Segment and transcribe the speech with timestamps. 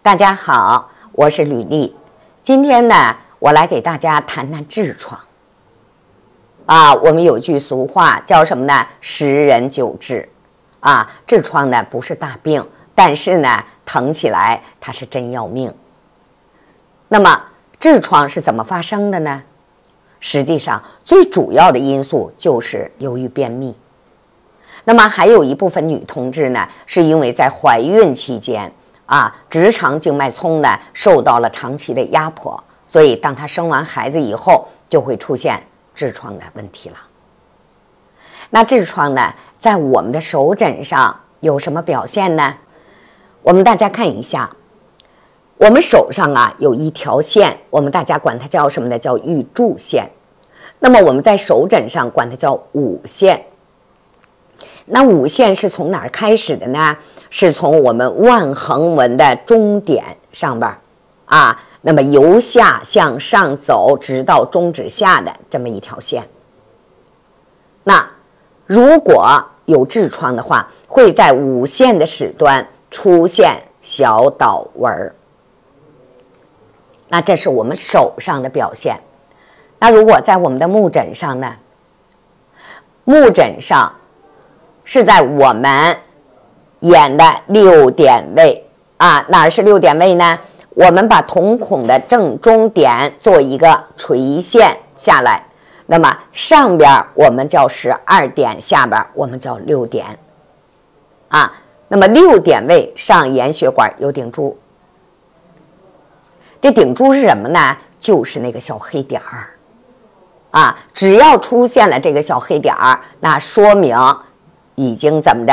[0.00, 1.94] 大家好，我是吕丽。
[2.40, 5.20] 今天呢，我来给大家谈谈痔疮。
[6.66, 8.86] 啊，我们有句俗话叫什么呢？
[9.00, 10.24] 十人九痔。
[10.78, 12.64] 啊，痔疮呢不是大病，
[12.94, 15.74] 但是呢，疼起来它是真要命。
[17.08, 17.42] 那么，
[17.80, 19.42] 痔疮是怎么发生的呢？
[20.20, 23.76] 实际上，最主要的因素就是由于便秘。
[24.84, 28.72] 那么，还有一部分女同志呢，是因为在怀孕期间
[29.08, 35.62] 啊，直肠静脉丛呢受到了长期的压迫，所以当她生完孩子以后，就会出现
[35.96, 36.96] 痔疮的问题了。
[38.50, 42.54] 那痔疮呢，在我们的手诊上有什么表现呢？
[43.40, 44.50] 我们大家看一下，
[45.56, 48.98] 我们手上啊有一条线，我们大家管它叫什么呢？
[48.98, 50.10] 叫玉柱线。
[50.80, 53.42] 那么我们在手诊上管它叫五线。
[54.84, 56.96] 那五线是从哪儿开始的呢？
[57.30, 60.72] 是从我们腕横纹的中点上边
[61.26, 66.28] 啊，那么由下向上走，直到中指下的这么一条线。
[67.84, 68.08] 那
[68.66, 75.14] 如果有痔疮的话，会在五线的始端出现小倒纹儿。
[77.08, 79.00] 那这是我们手上的表现。
[79.78, 81.54] 那如果在我们的目诊上呢？
[83.04, 83.94] 目诊上。
[84.90, 85.94] 是在我们
[86.80, 88.64] 眼的六点位
[88.96, 90.38] 啊，哪儿是六点位呢？
[90.70, 95.42] 我们把瞳孔的正中点做一个垂线下来，
[95.86, 100.06] 那么上边我们叫十二点，下边我们叫六点
[101.28, 101.52] 啊。
[101.88, 104.56] 那么六点位上眼血管有顶珠，
[106.60, 107.76] 这顶珠是什么呢？
[107.98, 109.48] 就是那个小黑点儿
[110.50, 110.78] 啊。
[110.94, 113.96] 只要出现了这个小黑点儿，那说明。
[114.80, 115.52] 已经怎么的？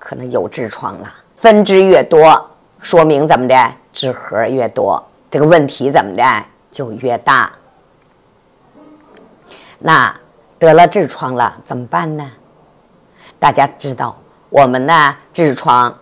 [0.00, 1.14] 可能有痔疮了。
[1.36, 3.72] 分支越多，说明怎么的？
[3.92, 6.24] 纸盒越多，这个问题怎么的
[6.70, 7.50] 就越大。
[9.80, 10.14] 那
[10.58, 12.30] 得了痔疮了怎么办呢？
[13.38, 14.16] 大家知道，
[14.48, 15.92] 我们呢痔疮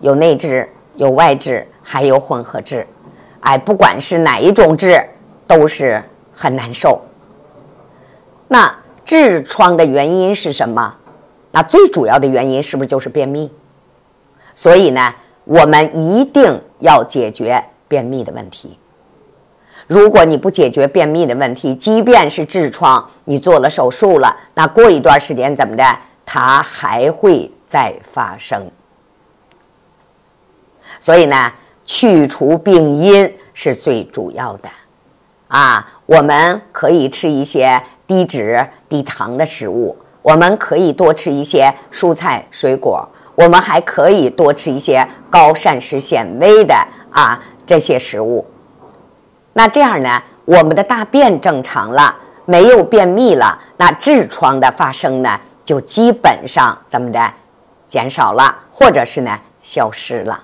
[0.00, 0.66] 有内痔、
[0.96, 2.84] 有外痔，还有混合痔。
[3.40, 5.06] 哎，不管是哪一种痔，
[5.46, 7.00] 都是很难受。
[8.48, 8.74] 那
[9.06, 10.94] 痔疮的原因是什么？
[11.52, 13.50] 那最主要的原因是不是就是便秘？
[14.54, 15.14] 所以呢，
[15.44, 18.78] 我们一定要解决便秘的问题。
[19.86, 25.84] 如果你不解决便秘的问题，即便是痔疮，你做了手术了，那过一段时间怎么的，
[26.24, 28.70] 它还会再发生。
[30.98, 31.52] 所以呢，
[31.84, 34.68] 去除病因是最主要的。
[35.48, 39.96] 啊，我们可以吃一些低脂低糖的食物。
[40.22, 46.74] 我们可以多吃一些蔬菜水果，我们还可以多吃一些高膳食纤维的
[47.10, 48.46] 啊这些食物。
[49.52, 57.34] 那这样呢，我们的大便正常了，没有便秘了，那痔疮的发生呢，就基本上怎么的
[57.88, 60.40] 减少了，或者是呢消失了。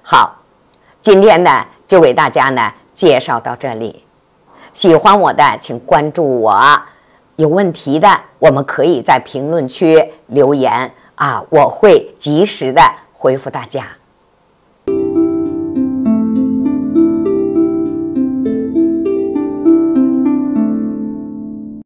[0.00, 0.36] 好，
[1.00, 4.04] 今天呢就给大家呢介绍到这里，
[4.72, 6.82] 喜欢我的请关注我。
[7.38, 12.82] 有问题的，我们可以在评论区留言啊，我会及时的
[13.12, 13.86] 回复大家。